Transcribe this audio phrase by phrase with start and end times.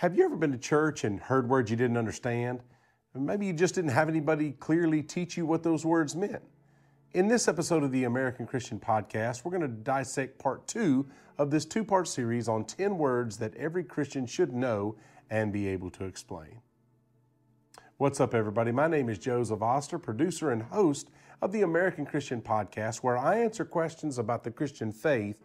[0.00, 2.60] Have you ever been to church and heard words you didn't understand?
[3.14, 6.42] Maybe you just didn't have anybody clearly teach you what those words meant.
[7.14, 11.06] In this episode of the American Christian Podcast, we're going to dissect part two
[11.38, 14.96] of this two part series on 10 words that every Christian should know
[15.30, 16.60] and be able to explain.
[17.96, 18.72] What's up, everybody?
[18.72, 21.08] My name is Joseph Oster, producer and host
[21.40, 25.40] of the American Christian Podcast, where I answer questions about the Christian faith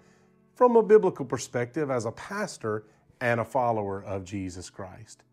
[0.56, 2.84] from a biblical perspective as a pastor
[3.22, 5.24] and a follower of Jesus Christ.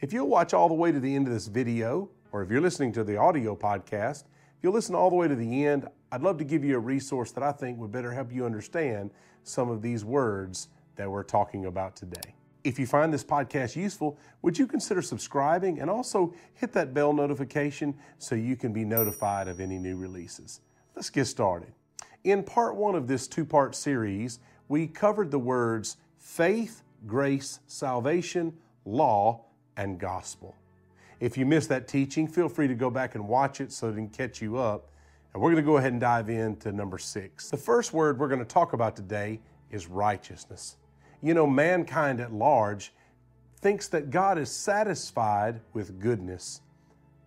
[0.00, 2.60] If you'll watch all the way to the end of this video, or if you're
[2.60, 4.24] listening to the audio podcast,
[4.56, 6.80] if you'll listen all the way to the end, I'd love to give you a
[6.80, 9.12] resource that I think would better help you understand
[9.44, 12.34] some of these words that we're talking about today.
[12.64, 17.12] If you find this podcast useful, would you consider subscribing and also hit that bell
[17.12, 20.60] notification so you can be notified of any new releases?
[20.96, 21.72] Let's get started.
[22.24, 28.52] In part one of this two part series, we covered the words faith, grace, salvation,
[28.84, 29.44] law,
[29.76, 30.56] and gospel.
[31.20, 33.94] If you missed that teaching, feel free to go back and watch it so it
[33.94, 34.90] can catch you up.
[35.32, 37.50] And we're going to go ahead and dive into number six.
[37.50, 40.76] The first word we're going to talk about today is righteousness.
[41.22, 42.92] You know, mankind at large
[43.60, 46.60] thinks that God is satisfied with goodness.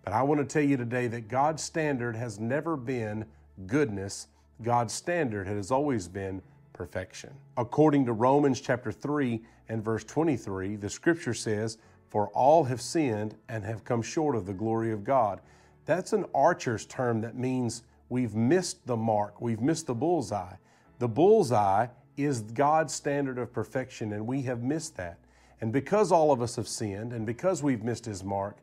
[0.03, 3.25] But I want to tell you today that God's standard has never been
[3.67, 4.27] goodness.
[4.63, 6.41] God's standard has always been
[6.73, 7.31] perfection.
[7.57, 11.77] According to Romans chapter 3 and verse 23, the scripture says,
[12.09, 15.41] For all have sinned and have come short of the glory of God.
[15.85, 20.55] That's an archer's term that means we've missed the mark, we've missed the bullseye.
[20.99, 25.17] The bullseye is God's standard of perfection, and we have missed that.
[25.61, 28.57] And because all of us have sinned and because we've missed His mark,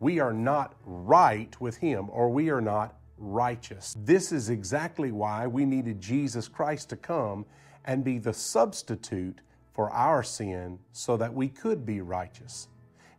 [0.00, 3.94] we are not right with Him or we are not righteous.
[3.98, 7.46] This is exactly why we needed Jesus Christ to come
[7.84, 9.40] and be the substitute
[9.72, 12.68] for our sin so that we could be righteous.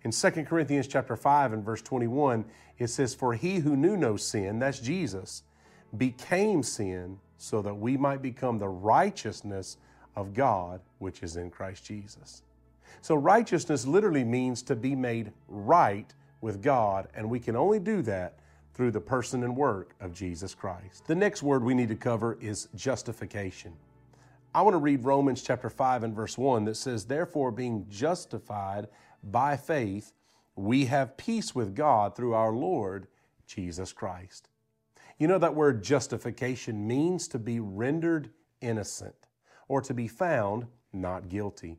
[0.03, 2.45] In 2 Corinthians chapter 5 and verse 21,
[2.77, 5.43] it says, For he who knew no sin, that's Jesus,
[5.97, 9.77] became sin so that we might become the righteousness
[10.15, 12.43] of God which is in Christ Jesus.
[13.01, 16.11] So righteousness literally means to be made right
[16.41, 18.39] with God, and we can only do that
[18.75, 21.07] through the person and work of Jesus Christ.
[21.07, 23.73] The next word we need to cover is justification.
[24.53, 28.87] I want to read Romans chapter 5 and verse 1 that says, Therefore, being justified
[29.23, 30.11] by faith,
[30.55, 33.07] we have peace with God through our Lord
[33.47, 34.49] Jesus Christ.
[35.17, 38.29] You know, that word justification means to be rendered
[38.61, 39.15] innocent
[39.67, 41.77] or to be found not guilty.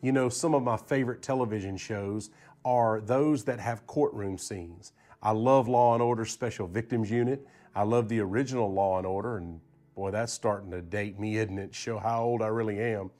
[0.00, 2.30] You know, some of my favorite television shows
[2.64, 4.92] are those that have courtroom scenes.
[5.22, 7.46] I love Law and Order Special Victims Unit.
[7.74, 9.60] I love the original Law and Order, and
[9.94, 11.74] boy, that's starting to date me, isn't it?
[11.74, 13.10] Show how old I really am.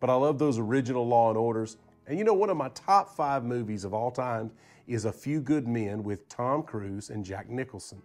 [0.00, 1.76] But I love those original Law and Orders.
[2.06, 4.50] And you know, one of my top five movies of all time
[4.86, 8.00] is A Few Good Men with Tom Cruise and Jack Nicholson.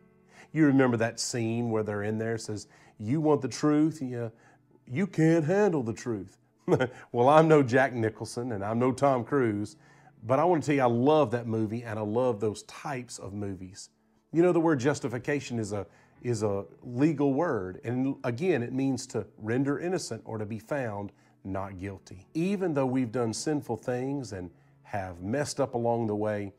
[0.51, 2.67] You remember that scene where they're in there, says,
[2.97, 4.01] You want the truth?
[4.01, 4.29] Yeah,
[4.87, 6.37] you can't handle the truth.
[7.11, 9.77] well, I'm no Jack Nicholson and I'm no Tom Cruise,
[10.23, 13.17] but I want to tell you, I love that movie and I love those types
[13.19, 13.89] of movies.
[14.31, 15.85] You know, the word justification is a
[16.21, 21.11] is a legal word, and again, it means to render innocent or to be found
[21.43, 22.27] not guilty.
[22.35, 24.51] Even though we've done sinful things and
[24.83, 26.53] have messed up along the way,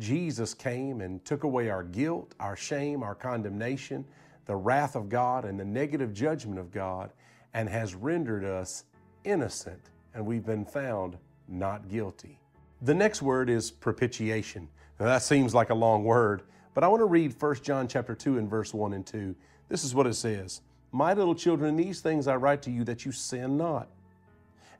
[0.00, 4.04] Jesus came and took away our guilt, our shame, our condemnation,
[4.46, 7.12] the wrath of God, and the negative judgment of God,
[7.54, 8.84] and has rendered us
[9.22, 12.40] innocent, and we've been found not guilty.
[12.84, 14.68] The next word is propitiation.
[15.00, 16.42] Now that seems like a long word,
[16.74, 19.34] but I want to read 1 John chapter 2 and verse 1 and 2.
[19.70, 20.60] This is what it says.
[20.92, 23.88] My little children, these things I write to you that you sin not.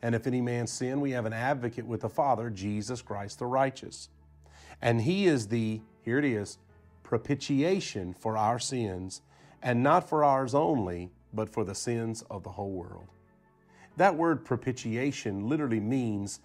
[0.02, 3.46] And if any man sin, we have an advocate with the Father, Jesus Christ the
[3.46, 4.10] righteous.
[4.82, 6.58] And he is the, here it is,
[7.04, 9.22] propitiation for our sins,
[9.62, 13.08] and not for ours only, but for the sins of the whole world.
[13.96, 16.40] That word propitiation literally means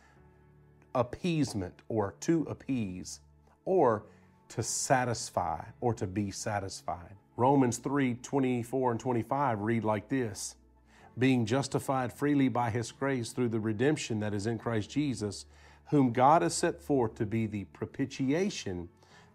[0.95, 3.19] appeasement or to appease
[3.65, 4.03] or
[4.49, 7.15] to satisfy or to be satisfied.
[7.37, 10.55] Romans 3 24 and 25 read like this
[11.17, 15.45] Being justified freely by his grace through the redemption that is in Christ Jesus,
[15.89, 18.89] whom God has set forth to be the propitiation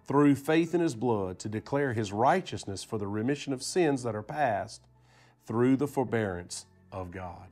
[0.07, 4.15] through faith in his blood to declare his righteousness for the remission of sins that
[4.15, 4.83] are past
[5.47, 7.49] through the forbearance of God.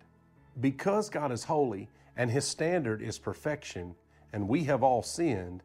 [0.61, 3.95] Because God is holy and his standard is perfection,
[4.33, 5.63] and we have all sinned,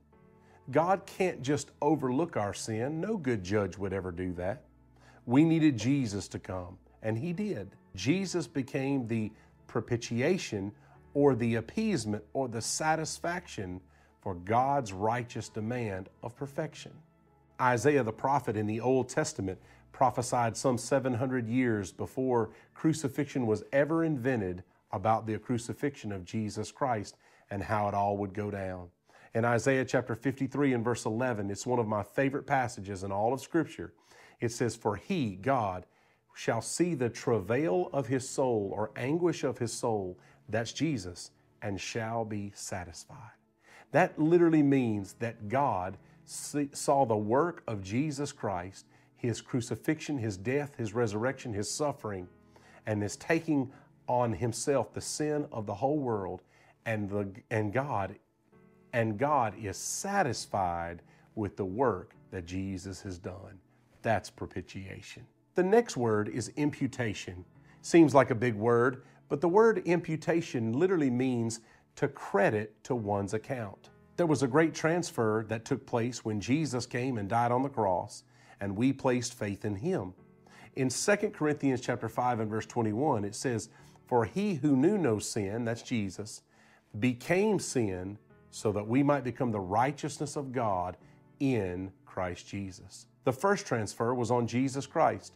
[0.70, 3.00] God can't just overlook our sin.
[3.00, 4.64] No good judge would ever do that.
[5.26, 7.72] We needed Jesus to come, and He did.
[7.96, 9.32] Jesus became the
[9.68, 10.72] propitiation
[11.14, 13.82] or the appeasement or the satisfaction
[14.22, 16.92] for God's righteous demand of perfection.
[17.60, 19.60] Isaiah the prophet in the Old Testament
[19.92, 24.64] prophesied some 700 years before crucifixion was ever invented
[24.98, 27.16] about the crucifixion of Jesus Christ
[27.50, 28.90] and how it all would go down.
[29.34, 33.34] In Isaiah chapter 53 and verse 11, it's one of my favorite passages in all
[33.34, 33.94] of Scripture.
[34.42, 35.86] It says, For he, God,
[36.36, 41.80] shall see the travail of his soul or anguish of his soul, that's Jesus, and
[41.80, 43.32] shall be satisfied.
[43.92, 48.86] That literally means that God saw the work of Jesus Christ,
[49.16, 52.28] his crucifixion, his death, his resurrection, his suffering,
[52.86, 53.72] and is taking
[54.08, 56.42] on himself the sin of the whole world
[56.86, 58.16] and the and God
[58.94, 61.02] and God is satisfied
[61.36, 63.60] with the work that Jesus has done.
[64.02, 65.26] That's propitiation.
[65.56, 67.46] The next word is imputation.
[67.82, 71.60] Seems like a big word, but the word imputation literally means
[71.96, 73.90] to credit to one's account.
[74.16, 77.70] There was a great transfer that took place when Jesus came and died on the
[77.70, 78.24] cross,
[78.60, 80.14] and we placed faith in him.
[80.76, 83.70] In 2 Corinthians chapter 5 and verse 21, it says,
[84.08, 86.42] For he who knew no sin, that's Jesus,
[87.00, 88.18] became sin
[88.50, 90.98] so that we might become the righteousness of God
[91.40, 93.06] in Christ Jesus.
[93.26, 95.34] The first transfer was on Jesus Christ.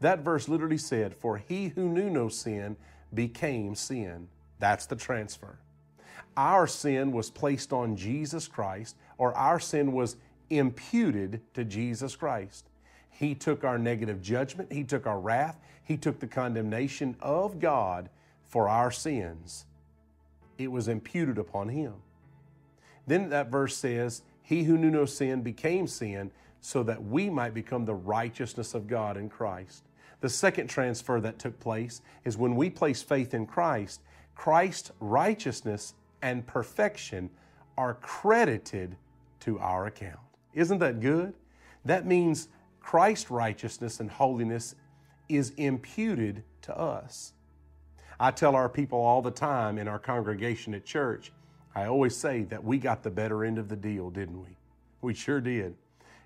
[0.00, 2.76] That verse literally said, For he who knew no sin
[3.12, 4.28] became sin.
[4.58, 5.58] That's the transfer
[6.36, 10.16] our sin was placed on Jesus Christ, or our sin was
[10.50, 12.68] imputed to Jesus Christ.
[13.12, 18.08] He took our negative judgment, He took our wrath, He took the condemnation of God
[18.46, 19.66] for our sins.
[20.58, 21.94] It was imputed upon Him.
[23.06, 26.30] Then that verse says, He who knew no sin became sin
[26.60, 29.84] so that we might become the righteousness of God in Christ.
[30.20, 34.00] The second transfer that took place is when we place faith in Christ,
[34.36, 37.28] Christ's righteousness and perfection
[37.76, 38.96] are credited
[39.40, 40.20] to our account.
[40.54, 41.34] Isn't that good?
[41.84, 42.48] That means
[42.82, 44.74] Christ's righteousness and holiness
[45.28, 47.32] is imputed to us.
[48.20, 51.32] I tell our people all the time in our congregation at church,
[51.74, 54.58] I always say that we got the better end of the deal, didn't we?
[55.00, 55.74] We sure did.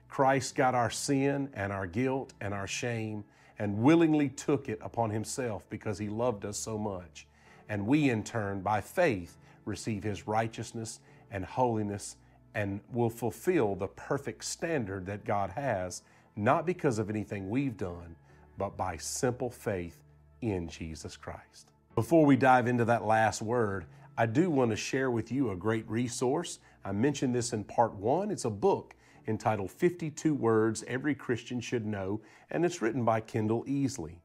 [0.09, 3.25] Christ got our sin and our guilt and our shame
[3.59, 7.27] and willingly took it upon himself because he loved us so much.
[7.69, 11.01] And we, in turn, by faith, receive His righteousness
[11.31, 12.17] and holiness
[12.55, 16.03] and will fulfill the perfect standard that God has,
[16.37, 18.15] not because of anything we've done,
[18.59, 20.03] but by simple faith
[20.43, 21.71] in Jesus Christ.
[21.95, 23.87] Before we dive into that last word,
[24.19, 26.59] I do want to share with you a great resource.
[26.85, 28.31] I mentioned this in part one.
[28.31, 28.95] It's a book
[29.27, 34.19] entitled 52 Words Every Christian Should Know, and it's written by Kendell Easley.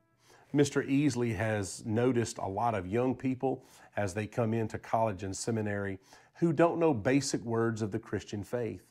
[0.54, 0.86] Mr.
[0.88, 3.64] Easley has noticed a lot of young people
[3.96, 5.98] as they come into college and seminary
[6.36, 8.91] who don't know basic words of the Christian faith.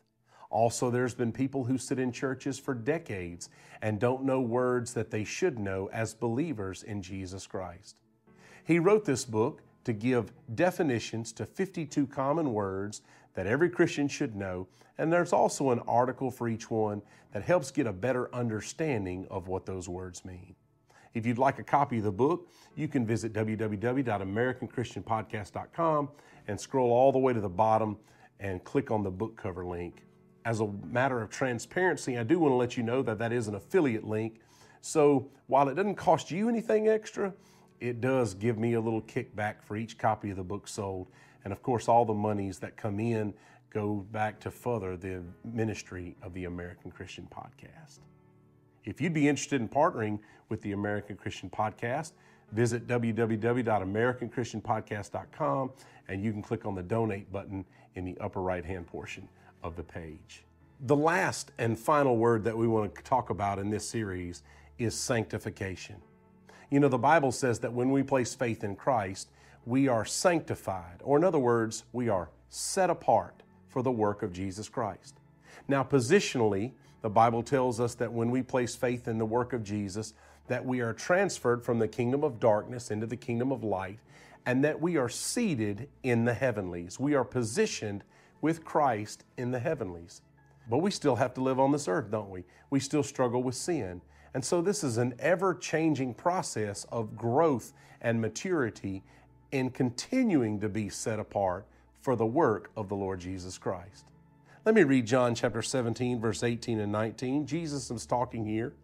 [0.50, 3.48] Also, there's been people who sit in churches for decades
[3.82, 7.96] and don't know words that they should know as believers in Jesus Christ.
[8.64, 13.02] He wrote this book to give definitions to 52 common words
[13.34, 14.66] that every Christian should know,
[14.98, 19.48] and there's also an article for each one that helps get a better understanding of
[19.48, 20.54] what those words mean.
[21.14, 26.08] If you'd like a copy of the book, you can visit www.americanchristianpodcast.com
[26.48, 27.96] and scroll all the way to the bottom
[28.38, 30.04] and click on the book cover link.
[30.44, 33.48] As a matter of transparency, I do want to let you know that that is
[33.48, 34.40] an affiliate link.
[34.80, 37.34] So while it doesn't cost you anything extra,
[37.80, 41.08] it does give me a little kickback for each copy of the book sold.
[41.44, 43.34] And of course, all the monies that come in
[43.70, 48.00] go back to further the ministry of the American Christian Podcast.
[48.84, 50.18] If you'd be interested in partnering
[50.48, 52.12] with the American Christian Podcast,
[52.52, 55.70] visit www.americanchristianpodcast.com
[56.08, 59.28] and you can click on the donate button in the upper right hand portion
[59.62, 60.44] of the page.
[60.80, 64.42] The last and final word that we want to talk about in this series
[64.78, 65.96] is sanctification.
[66.70, 69.28] You know, the Bible says that when we place faith in Christ,
[69.66, 74.32] we are sanctified, or in other words, we are set apart for the work of
[74.32, 75.16] Jesus Christ.
[75.68, 79.62] Now, positionally, the Bible tells us that when we place faith in the work of
[79.62, 80.14] Jesus,
[80.48, 83.98] that we are transferred from the kingdom of darkness into the kingdom of light,
[84.46, 86.98] and that we are seated in the heavenlies.
[86.98, 88.02] We are positioned
[88.40, 90.22] with Christ in the heavenlies.
[90.68, 92.44] But we still have to live on this earth, don't we?
[92.70, 94.00] We still struggle with sin.
[94.34, 99.02] And so this is an ever changing process of growth and maturity
[99.50, 101.66] in continuing to be set apart
[102.00, 104.06] for the work of the Lord Jesus Christ.
[104.64, 107.46] Let me read John chapter 17, verse 18 and 19.
[107.46, 108.74] Jesus is talking here.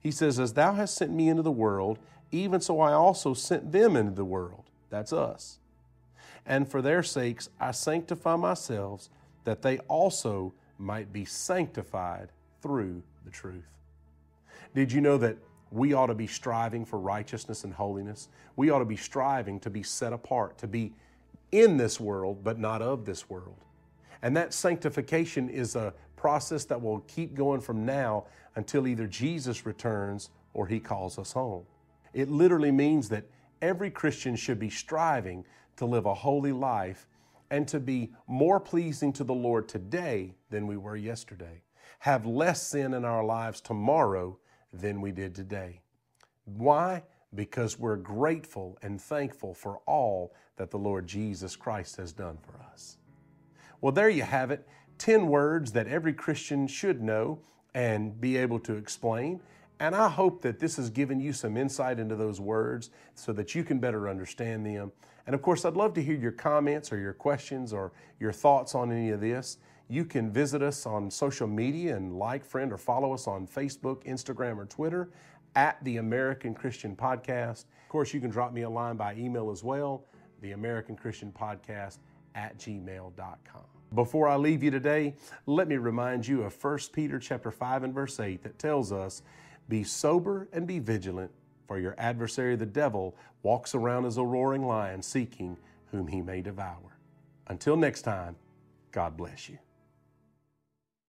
[0.00, 1.98] He says, As thou hast sent me into the world,
[2.32, 4.64] even so I also sent them into the world.
[4.90, 5.58] That's us.
[6.46, 9.08] And for their sakes I sanctify myself,
[9.44, 12.28] that they also might be sanctified
[12.62, 13.64] through the truth.
[14.74, 15.36] Did you know that
[15.70, 18.28] we ought to be striving for righteousness and holiness?
[18.56, 20.92] We ought to be striving to be set apart, to be
[21.52, 23.56] in this world, but not of this world.
[24.22, 28.24] And that sanctification is a process that will keep going from now
[28.54, 31.64] until either Jesus returns or he calls us home.
[32.14, 33.24] It literally means that
[33.60, 35.44] every Christian should be striving
[35.76, 37.06] to live a holy life
[37.50, 41.62] and to be more pleasing to the Lord today than we were yesterday.
[42.00, 44.38] Have less sin in our lives tomorrow
[44.72, 45.80] than we did today.
[46.44, 47.02] Why?
[47.34, 52.62] Because we're grateful and thankful for all that the Lord Jesus Christ has done for
[52.72, 52.98] us.
[53.80, 54.66] Well, there you have it
[54.98, 57.40] 10 words that every Christian should know
[57.74, 59.40] and be able to explain.
[59.78, 63.54] And I hope that this has given you some insight into those words so that
[63.54, 64.90] you can better understand them.
[65.26, 68.74] And of course, I'd love to hear your comments or your questions or your thoughts
[68.74, 69.58] on any of this.
[69.88, 74.04] You can visit us on social media and like, friend, or follow us on Facebook,
[74.04, 75.10] Instagram, or Twitter
[75.54, 77.64] at the American Christian Podcast.
[77.84, 80.04] Of course, you can drop me a line by email as well,
[80.40, 81.98] the American Christian Podcast
[82.34, 83.62] at gmail.com.
[83.94, 85.14] Before I leave you today,
[85.46, 89.22] let me remind you of 1 Peter chapter 5 and verse 8 that tells us,
[89.68, 91.32] "Be sober and be vigilant,
[91.66, 95.56] for your adversary the devil walks around as a roaring lion seeking
[95.90, 96.98] whom he may devour."
[97.48, 98.36] Until next time,
[98.92, 99.58] God bless you.